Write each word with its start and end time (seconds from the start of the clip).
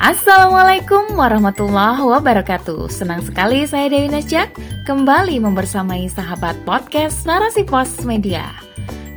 Assalamualaikum 0.00 1.12
warahmatullahi 1.12 2.00
wabarakatuh. 2.00 2.88
Senang 2.88 3.20
sekali 3.20 3.68
saya 3.68 3.92
Dewi 3.92 4.08
Nasjak 4.08 4.48
Kembali 4.88 5.36
membersamai 5.44 6.08
sahabat 6.08 6.56
podcast 6.64 7.28
Narasi 7.28 7.68
Pos 7.68 8.00
Media. 8.08 8.48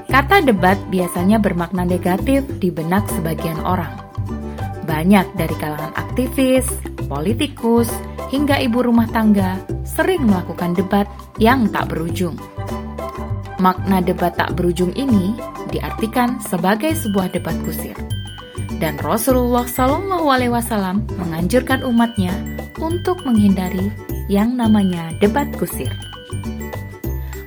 Kata 0.08 0.40
debat 0.40 0.80
biasanya 0.88 1.44
bermakna 1.44 1.84
negatif 1.84 2.40
di 2.56 2.72
benak 2.72 3.04
sebagian 3.12 3.60
orang. 3.68 3.99
Banyak 4.90 5.38
dari 5.38 5.54
kalangan 5.54 5.94
aktivis, 5.94 6.66
politikus, 7.06 7.86
hingga 8.34 8.58
ibu 8.58 8.82
rumah 8.82 9.06
tangga 9.14 9.62
sering 9.86 10.26
melakukan 10.26 10.74
debat 10.74 11.06
yang 11.38 11.70
tak 11.70 11.94
berujung. 11.94 12.34
Makna 13.62 14.02
debat 14.02 14.34
tak 14.34 14.58
berujung 14.58 14.90
ini 14.98 15.38
diartikan 15.70 16.42
sebagai 16.42 16.90
sebuah 16.98 17.30
debat 17.30 17.54
kusir. 17.62 17.94
Dan 18.82 18.98
Rasulullah 18.98 19.62
Shallallahu 19.62 20.26
Alaihi 20.26 20.50
Wasallam 20.50 21.06
menganjurkan 21.20 21.86
umatnya 21.86 22.34
untuk 22.82 23.22
menghindari 23.22 23.94
yang 24.26 24.58
namanya 24.58 25.14
debat 25.22 25.46
kusir. 25.54 25.92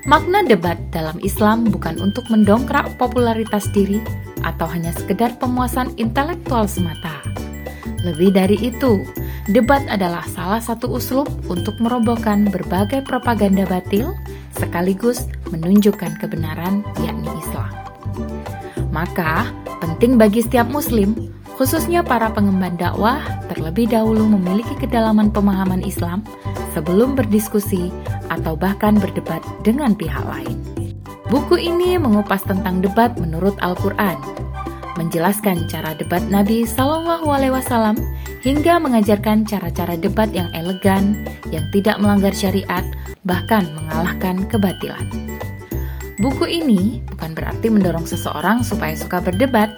Makna 0.07 0.47
debat 0.47 0.79
dalam 0.95 1.19
Islam 1.19 1.67
bukan 1.67 1.99
untuk 1.99 2.23
mendongkrak 2.31 2.95
popularitas 2.95 3.67
diri 3.73 3.99
atau 4.45 4.67
hanya 4.69 4.93
sekedar 4.93 5.33
pemuasan 5.41 5.95
intelektual 5.97 6.69
semata. 6.69 7.32
Lebih 8.03 8.35
dari 8.35 8.59
itu, 8.59 8.99
Debat 9.51 9.83
adalah 9.91 10.23
salah 10.31 10.63
satu 10.63 10.87
uslub 10.95 11.27
untuk 11.51 11.75
merobohkan 11.83 12.47
berbagai 12.47 13.03
propaganda 13.03 13.67
batil 13.67 14.15
sekaligus 14.55 15.27
menunjukkan 15.51 16.15
kebenaran 16.23 16.79
yakni 17.03 17.27
Islam. 17.43 17.67
Maka, 18.95 19.51
penting 19.83 20.15
bagi 20.15 20.39
setiap 20.39 20.71
muslim, 20.71 21.35
khususnya 21.59 22.07
para 22.07 22.31
pengemban 22.31 22.79
dakwah, 22.79 23.19
terlebih 23.51 23.91
dahulu 23.91 24.23
memiliki 24.31 24.79
kedalaman 24.79 25.27
pemahaman 25.27 25.83
Islam 25.83 26.23
sebelum 26.71 27.19
berdiskusi 27.19 27.91
atau 28.31 28.55
bahkan 28.55 28.95
berdebat 28.95 29.43
dengan 29.67 29.91
pihak 29.91 30.23
lain. 30.23 30.55
Buku 31.27 31.59
ini 31.59 31.99
mengupas 31.99 32.47
tentang 32.47 32.79
debat 32.79 33.11
menurut 33.19 33.59
Al-Qur'an, 33.59 34.15
menjelaskan 34.95 35.65
cara 35.69 35.97
debat 35.97 36.21
Nabi 36.29 36.65
Shallallahu 36.67 37.25
alaihi 37.29 37.53
wasallam 37.53 37.97
hingga 38.43 38.77
mengajarkan 38.77 39.47
cara-cara 39.47 39.95
debat 39.97 40.29
yang 40.31 40.51
elegan, 40.51 41.23
yang 41.49 41.65
tidak 41.71 41.97
melanggar 41.97 42.35
syariat, 42.35 42.83
bahkan 43.23 43.65
mengalahkan 43.73 44.45
kebatilan. 44.51 45.05
Buku 46.21 46.45
ini 46.45 47.01
bukan 47.09 47.33
berarti 47.33 47.67
mendorong 47.73 48.05
seseorang 48.05 48.61
supaya 48.61 48.93
suka 48.93 49.19
berdebat, 49.19 49.73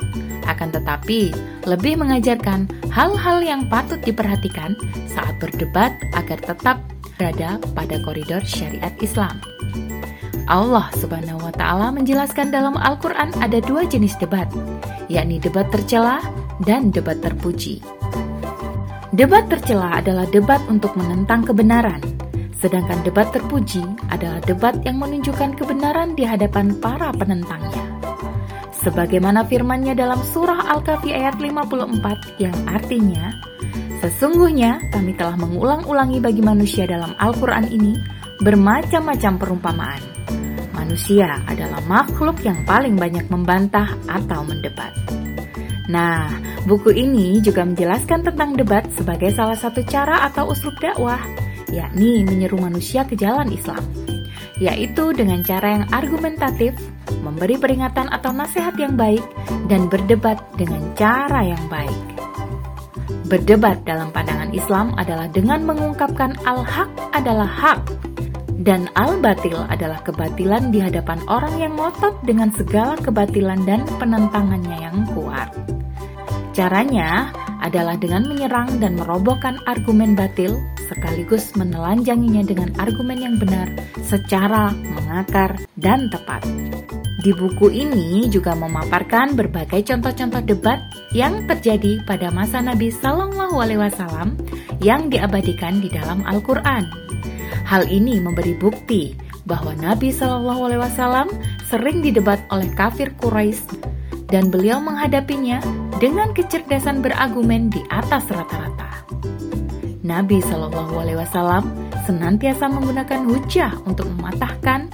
akan 0.45 0.69
tetapi 0.69 1.33
lebih 1.65 1.97
mengajarkan 1.97 2.69
hal-hal 2.93 3.41
yang 3.41 3.65
patut 3.65 3.97
diperhatikan 4.03 4.77
saat 5.09 5.33
berdebat 5.41 5.95
agar 6.13 6.37
tetap 6.43 6.77
berada 7.17 7.57
pada 7.73 7.97
koridor 8.03 8.43
syariat 8.43 8.93
Islam. 8.99 9.54
Allah 10.45 10.93
Subhanahu 10.93 11.41
wa 11.41 11.53
Ta'ala 11.53 11.89
menjelaskan 11.89 12.53
dalam 12.53 12.77
Al-Quran 12.77 13.33
ada 13.41 13.57
dua 13.65 13.89
jenis 13.89 14.13
debat, 14.21 14.45
yakni 15.09 15.41
debat 15.41 15.65
tercela 15.73 16.21
dan 16.61 16.93
debat 16.93 17.17
terpuji. 17.17 17.81
Debat 19.09 19.49
tercela 19.49 19.97
adalah 19.97 20.29
debat 20.29 20.61
untuk 20.69 20.93
menentang 20.93 21.41
kebenaran, 21.49 21.97
sedangkan 22.61 23.01
debat 23.01 23.25
terpuji 23.33 23.81
adalah 24.13 24.37
debat 24.45 24.77
yang 24.85 25.01
menunjukkan 25.01 25.57
kebenaran 25.57 26.13
di 26.13 26.21
hadapan 26.29 26.77
para 26.77 27.09
penentangnya. 27.09 27.85
Sebagaimana 28.85 29.49
firmannya 29.49 29.97
dalam 29.97 30.21
surah 30.21 30.69
Al-Kahfi 30.77 31.09
ayat 31.09 31.41
54 31.41 32.37
yang 32.37 32.53
artinya, 32.69 33.33
Sesungguhnya 34.05 34.85
kami 34.93 35.17
telah 35.17 35.33
mengulang-ulangi 35.33 36.21
bagi 36.21 36.37
manusia 36.37 36.85
dalam 36.85 37.17
Al-Quran 37.17 37.65
ini 37.73 37.97
bermacam-macam 38.37 39.33
perumpamaan. 39.41 40.14
Manusia 40.85 41.41
adalah 41.49 41.81
makhluk 41.89 42.45
yang 42.45 42.61
paling 42.61 42.93
banyak 42.93 43.25
membantah 43.33 43.97
atau 44.05 44.45
mendebat. 44.45 44.93
Nah, 45.89 46.29
buku 46.69 46.93
ini 46.93 47.41
juga 47.41 47.65
menjelaskan 47.65 48.21
tentang 48.21 48.53
debat 48.53 48.85
sebagai 48.93 49.33
salah 49.33 49.57
satu 49.57 49.81
cara 49.81 50.29
atau 50.29 50.53
uslub 50.53 50.77
dakwah, 50.77 51.17
yakni 51.73 52.21
menyeru 52.21 52.61
manusia 52.61 53.01
ke 53.01 53.17
jalan 53.17 53.49
Islam, 53.49 53.81
yaitu 54.61 55.09
dengan 55.09 55.41
cara 55.41 55.81
yang 55.81 55.85
argumentatif, 55.89 56.77
memberi 57.25 57.57
peringatan 57.57 58.05
atau 58.13 58.29
nasihat 58.29 58.77
yang 58.77 58.93
baik, 58.93 59.25
dan 59.65 59.89
berdebat 59.89 60.37
dengan 60.53 60.85
cara 60.93 61.49
yang 61.49 61.65
baik. 61.65 61.97
Berdebat 63.25 63.81
dalam 63.89 64.13
pandangan 64.13 64.53
Islam 64.53 64.93
adalah 65.01 65.25
dengan 65.33 65.65
mengungkapkan 65.65 66.37
al-haq 66.45 66.93
adalah 67.09 67.49
hak 67.49 67.81
dan 68.61 68.87
al-batil 68.95 69.57
adalah 69.67 69.99
kebatilan 70.05 70.71
di 70.71 70.79
hadapan 70.79 71.19
orang 71.27 71.59
yang 71.59 71.73
ngotot 71.75 72.15
dengan 72.23 72.53
segala 72.55 72.95
kebatilan 73.01 73.59
dan 73.67 73.83
penentangannya 73.99 74.77
yang 74.79 75.03
kuat. 75.11 75.51
Caranya 76.55 77.35
adalah 77.59 77.99
dengan 77.99 78.23
menyerang 78.29 78.79
dan 78.79 78.95
merobohkan 78.95 79.59
argumen 79.67 80.15
batil 80.15 80.55
sekaligus 80.87 81.51
menelanjanginya 81.57 82.45
dengan 82.45 82.69
argumen 82.79 83.19
yang 83.19 83.35
benar 83.41 83.67
secara 84.05 84.71
mengakar 84.71 85.59
dan 85.75 86.07
tepat. 86.07 86.45
Di 87.25 87.33
buku 87.33 87.73
ini 87.73 88.29
juga 88.29 88.53
memaparkan 88.53 89.33
berbagai 89.33 89.81
contoh-contoh 89.81 90.45
debat 90.45 90.77
yang 91.09 91.49
terjadi 91.49 92.05
pada 92.05 92.29
masa 92.29 92.61
Nabi 92.61 92.93
Shallallahu 92.93 93.57
Alaihi 93.57 93.81
Wasallam 93.81 94.37
yang 94.77 95.09
diabadikan 95.09 95.81
di 95.81 95.89
dalam 95.89 96.21
Al-Quran. 96.21 97.04
Hal 97.65 97.89
ini 97.89 98.21
memberi 98.21 98.53
bukti 98.53 99.17
bahwa 99.49 99.73
Nabi 99.77 100.13
Shallallahu 100.13 100.61
Alaihi 100.69 100.81
Wasallam 100.85 101.27
sering 101.65 102.05
didebat 102.05 102.45
oleh 102.53 102.69
kafir 102.77 103.09
Quraisy 103.17 103.81
dan 104.29 104.53
beliau 104.53 104.77
menghadapinya 104.77 105.61
dengan 105.97 106.29
kecerdasan 106.33 107.01
berargumen 107.01 107.73
di 107.73 107.81
atas 107.89 108.29
rata-rata. 108.29 109.05
Nabi 110.05 110.37
Shallallahu 110.45 110.93
Alaihi 111.01 111.17
Wasallam 111.17 111.65
senantiasa 112.05 112.69
menggunakan 112.69 113.25
hujah 113.25 113.73
untuk 113.89 114.05
mematahkan 114.13 114.93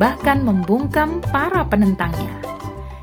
bahkan 0.00 0.40
membungkam 0.40 1.20
para 1.28 1.68
penentangnya. 1.68 2.32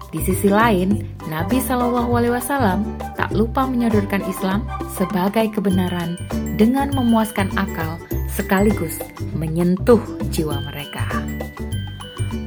Di 0.09 0.21
sisi 0.21 0.49
lain, 0.49 1.05
Nabi 1.29 1.61
Shallallahu 1.61 2.09
Alaihi 2.17 2.33
Wasallam 2.37 2.97
tak 3.13 3.33
lupa 3.33 3.65
menyodorkan 3.69 4.25
Islam 4.25 4.65
sebagai 4.93 5.53
kebenaran 5.53 6.17
dengan 6.57 6.93
memuaskan 6.93 7.49
akal 7.57 7.97
sekaligus 8.33 8.97
menyentuh 9.37 10.01
jiwa 10.33 10.57
mereka. 10.65 11.05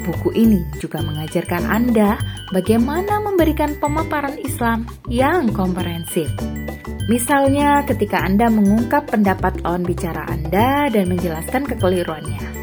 Buku 0.06 0.30
ini 0.38 0.62
juga 0.78 1.02
mengajarkan 1.02 1.66
Anda 1.66 2.18
bagaimana 2.54 3.18
memberikan 3.22 3.74
pemaparan 3.78 4.38
Islam 4.38 4.86
yang 5.10 5.50
komprehensif. 5.50 6.30
Misalnya 7.10 7.82
ketika 7.86 8.22
Anda 8.22 8.50
mengungkap 8.50 9.10
pendapat 9.10 9.62
lawan 9.62 9.86
bicara 9.86 10.26
Anda 10.26 10.90
dan 10.90 11.10
menjelaskan 11.10 11.66
kekeliruannya 11.70 12.56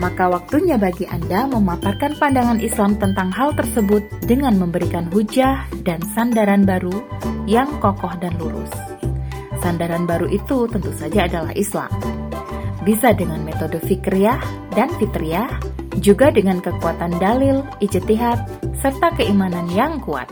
maka 0.00 0.32
waktunya 0.32 0.80
bagi 0.80 1.04
Anda 1.04 1.44
memaparkan 1.44 2.16
pandangan 2.16 2.58
Islam 2.64 2.96
tentang 2.96 3.28
hal 3.36 3.52
tersebut 3.52 4.00
dengan 4.24 4.56
memberikan 4.56 5.12
hujah 5.12 5.68
dan 5.84 6.00
sandaran 6.16 6.64
baru 6.64 7.04
yang 7.44 7.68
kokoh 7.84 8.16
dan 8.16 8.32
lurus. 8.40 8.72
Sandaran 9.60 10.08
baru 10.08 10.24
itu 10.32 10.64
tentu 10.72 10.88
saja 10.96 11.28
adalah 11.28 11.52
Islam. 11.52 11.92
Bisa 12.80 13.12
dengan 13.12 13.44
metode 13.44 13.76
fikriyah 13.84 14.40
dan 14.72 14.88
fitriyah, 14.96 15.48
juga 16.00 16.32
dengan 16.32 16.64
kekuatan 16.64 17.20
dalil, 17.20 17.60
ijtihad, 17.84 18.40
serta 18.80 19.12
keimanan 19.20 19.68
yang 19.68 20.00
kuat. 20.00 20.30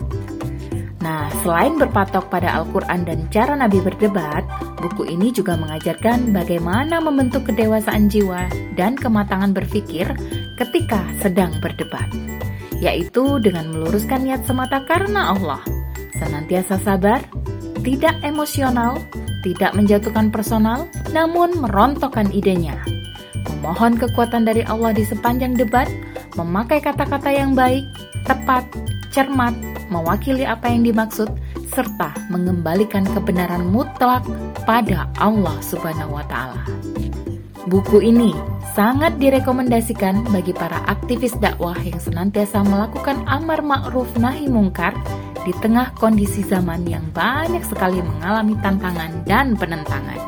Nah, 0.99 1.31
selain 1.45 1.79
berpatok 1.79 2.27
pada 2.27 2.59
Al-Quran 2.59 3.07
dan 3.07 3.19
cara 3.31 3.55
Nabi 3.55 3.79
berdebat, 3.79 4.43
buku 4.83 5.07
ini 5.07 5.31
juga 5.31 5.55
mengajarkan 5.55 6.35
bagaimana 6.35 6.99
membentuk 6.99 7.47
kedewasaan 7.47 8.11
jiwa 8.11 8.51
dan 8.75 8.99
kematangan 8.99 9.55
berpikir 9.55 10.11
ketika 10.59 11.07
sedang 11.23 11.55
berdebat, 11.63 12.11
yaitu 12.83 13.39
dengan 13.39 13.71
meluruskan 13.71 14.27
niat 14.27 14.43
semata 14.43 14.83
karena 14.83 15.31
Allah, 15.31 15.63
senantiasa 16.19 16.75
sabar, 16.83 17.23
tidak 17.79 18.19
emosional, 18.27 18.99
tidak 19.45 19.71
menjatuhkan 19.75 20.29
personal, 20.29 20.89
namun 21.11 21.55
merontokkan 21.59 22.29
idenya. 22.31 22.79
Memohon 23.59 23.99
kekuatan 23.99 24.47
dari 24.47 24.63
Allah 24.67 24.91
di 24.95 25.03
sepanjang 25.03 25.55
debat, 25.55 25.87
memakai 26.35 26.79
kata-kata 26.83 27.31
yang 27.31 27.55
baik, 27.55 27.83
tepat, 28.27 28.67
cermat, 29.11 29.55
mewakili 29.89 30.43
apa 30.45 30.69
yang 30.69 30.85
dimaksud, 30.85 31.27
serta 31.71 32.11
mengembalikan 32.33 33.05
kebenaran 33.05 33.67
mutlak 33.67 34.25
pada 34.65 35.07
Allah 35.21 35.55
Subhanahu 35.63 36.17
wa 36.17 36.25
Ta'ala. 36.25 36.65
Buku 37.69 38.01
ini 38.01 38.33
sangat 38.73 39.21
direkomendasikan 39.21 40.25
bagi 40.33 40.55
para 40.55 40.81
aktivis 40.89 41.37
dakwah 41.37 41.77
yang 41.77 42.01
senantiasa 42.01 42.65
melakukan 42.65 43.21
amar 43.29 43.61
ma'ruf 43.61 44.09
nahi 44.17 44.49
mungkar 44.49 44.95
di 45.43 45.53
tengah 45.59 45.95
kondisi 45.95 46.43
zaman 46.43 46.83
yang 46.87 47.03
banyak 47.11 47.61
sekali 47.63 47.99
mengalami 48.01 48.55
tantangan 48.59 49.11
dan 49.23 49.55
penentangan. 49.55 50.19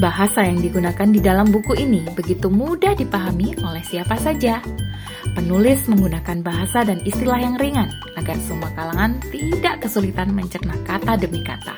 Bahasa 0.00 0.48
yang 0.48 0.64
digunakan 0.64 1.08
di 1.12 1.20
dalam 1.20 1.52
buku 1.52 1.76
ini 1.76 2.08
begitu 2.16 2.48
mudah 2.48 2.96
dipahami 2.96 3.52
oleh 3.60 3.84
siapa 3.84 4.16
saja, 4.16 4.64
Penulis 5.30 5.86
menggunakan 5.86 6.42
bahasa 6.42 6.82
dan 6.82 6.98
istilah 7.06 7.38
yang 7.38 7.54
ringan 7.54 7.86
agar 8.18 8.34
semua 8.42 8.66
kalangan 8.74 9.22
tidak 9.30 9.78
kesulitan 9.86 10.34
mencerna 10.34 10.74
kata 10.82 11.14
demi 11.14 11.40
kata. 11.46 11.76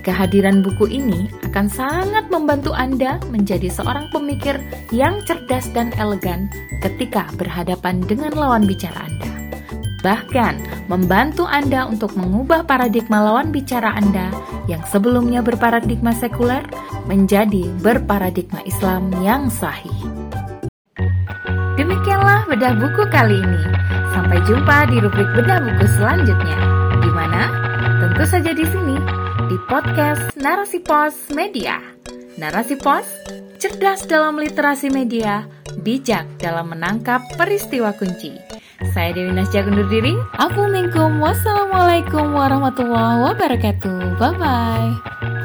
Kehadiran 0.00 0.64
buku 0.64 0.88
ini 0.88 1.28
akan 1.48 1.68
sangat 1.68 2.28
membantu 2.32 2.72
Anda 2.72 3.20
menjadi 3.28 3.68
seorang 3.68 4.08
pemikir 4.12 4.56
yang 4.92 5.20
cerdas 5.28 5.68
dan 5.76 5.92
elegan 6.00 6.48
ketika 6.80 7.28
berhadapan 7.36 8.00
dengan 8.04 8.32
lawan 8.32 8.64
bicara 8.64 8.96
Anda. 9.04 9.19
Bahkan, 10.00 10.88
membantu 10.88 11.44
Anda 11.44 11.84
untuk 11.84 12.16
mengubah 12.16 12.64
paradigma 12.64 13.20
lawan 13.20 13.52
bicara 13.52 13.92
Anda 13.92 14.32
yang 14.64 14.80
sebelumnya 14.88 15.44
berparadigma 15.44 16.16
sekuler 16.16 16.64
menjadi 17.04 17.68
berparadigma 17.84 18.64
Islam 18.64 19.12
yang 19.20 19.52
sahih. 19.52 19.92
Demikianlah 21.76 22.48
bedah 22.48 22.76
buku 22.80 23.04
kali 23.12 23.40
ini. 23.40 23.62
Sampai 24.16 24.40
jumpa 24.48 24.88
di 24.88 25.04
rubrik 25.04 25.28
bedah 25.36 25.60
buku 25.68 25.84
selanjutnya. 26.00 26.58
Di 27.00 27.10
mana? 27.12 27.42
Tentu 28.00 28.24
saja 28.24 28.52
di 28.56 28.64
sini, 28.64 28.96
di 29.52 29.56
podcast 29.68 30.32
Narasi 30.36 30.80
Pos 30.80 31.28
Media. 31.36 31.76
Narasi 32.40 32.80
Pos, 32.80 33.04
cerdas 33.60 34.08
dalam 34.08 34.40
literasi 34.40 34.88
media, 34.88 35.44
bijak 35.84 36.24
dalam 36.40 36.72
menangkap 36.72 37.20
peristiwa 37.36 37.92
kunci. 37.92 38.49
Saya 38.88 39.12
Dewi 39.12 39.36
Nasja 39.36 39.60
undur 39.60 39.84
diri. 39.92 40.16
Assalamualaikum 40.40 42.32
warahmatullahi 42.32 43.28
wabarakatuh. 43.28 44.16
Bye-bye. 44.16 45.39